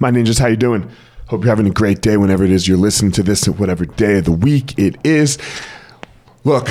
[0.00, 0.88] My ninjas, how you doing?
[1.26, 4.18] Hope you're having a great day whenever it is you're listening to this, whatever day
[4.18, 5.38] of the week it is.
[6.44, 6.68] Look,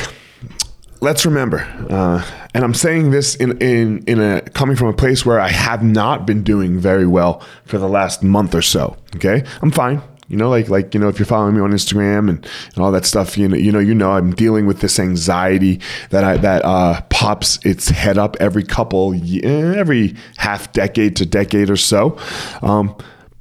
[1.02, 5.26] let's remember, uh, and I'm saying this in, in in a coming from a place
[5.26, 8.96] where I have not been doing very well for the last month or so.
[9.16, 10.02] Okay, I'm fine.
[10.30, 12.94] You know, like like you know, if you're following me on Instagram and, and all
[12.94, 15.82] that stuff, you know, you know, you know, I'm dealing with this anxiety
[16.12, 19.14] that I that uh, pops its head up every couple,
[19.44, 22.18] every half decade to decade or so.
[22.62, 22.96] Um,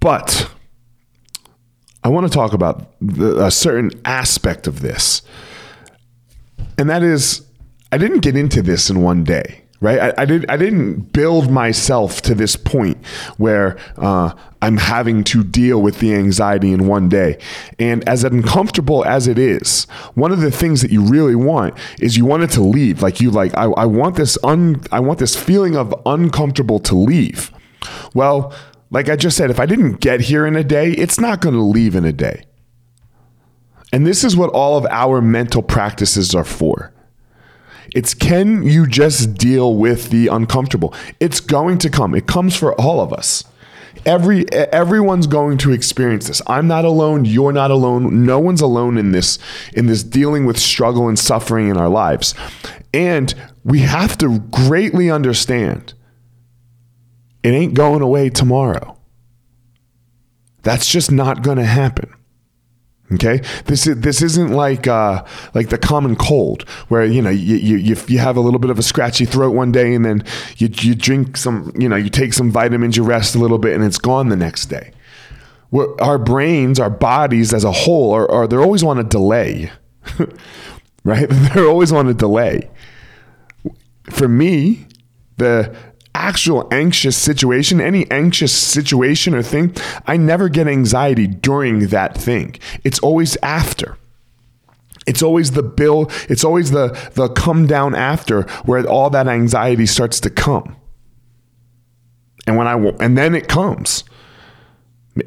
[0.07, 0.49] but
[2.05, 5.23] I want to talk about the, a certain aspect of this,
[6.79, 7.45] and that is,
[7.91, 10.01] I didn't get into this in one day right?
[10.01, 10.49] I, I, did.
[10.49, 13.05] I didn't build myself to this point
[13.37, 14.33] where uh,
[14.63, 17.39] I'm having to deal with the anxiety in one day.
[17.79, 22.17] And as uncomfortable as it is, one of the things that you really want is
[22.17, 23.03] you want it to leave.
[23.03, 26.95] Like you like, I, I want this un, I want this feeling of uncomfortable to
[26.95, 27.53] leave.
[28.15, 28.55] Well,
[28.91, 31.55] like I just said, if I didn't get here in a day, it's not going
[31.55, 32.45] to leave in a day.
[33.93, 36.93] And this is what all of our mental practices are for.
[37.95, 40.95] It's can you just deal with the uncomfortable?
[41.21, 42.15] It's going to come.
[42.15, 43.45] It comes for all of us.
[44.05, 46.43] Every everyone's going to experience this.
[46.47, 48.27] I'm not alone, you're not alone.
[48.27, 49.39] No one's alone in this
[49.73, 52.35] in this dealing with struggle and suffering in our lives.
[52.93, 55.95] And we have to greatly understand
[57.47, 58.97] it ain't going away tomorrow.
[60.63, 62.13] That's just not going to happen.
[63.13, 67.55] Okay, this is this isn't like uh, like the common cold where you know you,
[67.55, 70.25] you you have a little bit of a scratchy throat one day and then
[70.57, 73.75] you you drink some you know you take some vitamins you rest a little bit
[73.75, 74.91] and it's gone the next day.
[75.71, 79.71] We're, our brains, our bodies as a whole are, are they're always on a delay,
[81.05, 81.29] right?
[81.31, 82.69] They're always on a delay.
[84.11, 84.87] For me,
[85.37, 85.77] the
[86.17, 89.75] actual anxious situation, any anxious situation or thing,
[90.07, 92.57] I never get anxiety during that thing.
[92.85, 93.99] It's always after.
[95.07, 99.87] It's always the bill, it's always the the come down after where all that anxiety
[99.87, 100.77] starts to come.
[102.47, 104.03] And when I and then it comes.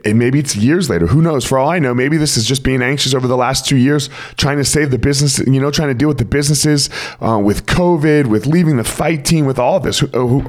[0.06, 1.08] And maybe it's years later.
[1.08, 1.46] Who knows?
[1.46, 4.10] For all I know, maybe this is just being anxious over the last two years,
[4.38, 6.90] trying to save the business, you know, trying to deal with the businesses,
[7.22, 10.00] uh, with COVID, with leaving the fight team, with all this.
[10.00, 10.46] Who,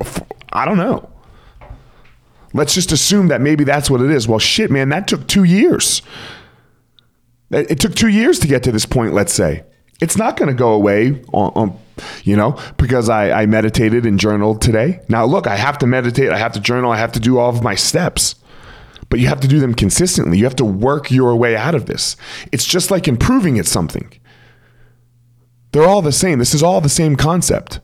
[0.52, 1.08] I don't know.
[2.52, 4.28] Let's just assume that maybe that's what it is.
[4.28, 6.02] Well, shit, man, that took two years.
[7.50, 9.64] It took two years to get to this point, let's say.
[10.00, 11.78] It's not going to go away, on, on,
[12.24, 15.00] you know, because I, I meditated and journaled today.
[15.08, 17.50] Now, look, I have to meditate, I have to journal, I have to do all
[17.50, 18.34] of my steps
[19.10, 20.38] but you have to do them consistently.
[20.38, 22.16] You have to work your way out of this.
[22.52, 24.10] It's just like improving at something.
[25.72, 26.38] They're all the same.
[26.38, 27.80] This is all the same concept.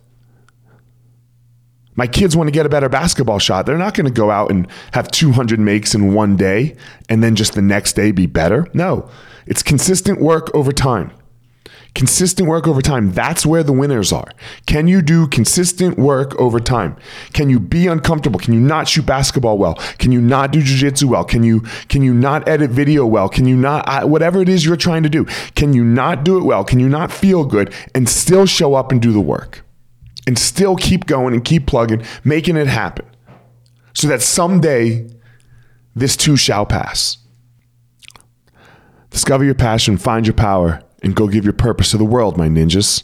[1.97, 3.67] My kids want to get a better basketball shot.
[3.67, 6.77] They're not going to go out and have 200 makes in one day
[7.09, 8.69] and then just the next day be better.
[8.75, 9.09] No,
[9.47, 11.11] it's consistent work over time.
[11.97, 13.11] Consistent work over time.
[13.11, 14.31] That's where the winners are.
[14.67, 16.97] Can you do consistent work over time?
[17.33, 18.39] Can you be uncomfortable?
[18.39, 19.75] Can you not shoot basketball well?
[19.99, 21.25] Can you not do jiu-jitsu well?
[21.25, 23.29] Can you can you not edit video well?
[23.29, 25.25] Can you not whatever it is you're trying to do?
[25.57, 26.63] Can you not do it well?
[26.63, 29.65] Can you not feel good and still show up and do the work?
[30.27, 33.07] and still keep going and keep plugging, making it happen
[33.95, 35.09] so that someday
[35.95, 37.19] this too shall pass.
[39.11, 42.49] Discover your passion, find your power, and go give your purpose to the world, my
[42.49, 43.03] ninjas.